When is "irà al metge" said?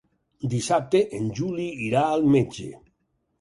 1.89-2.73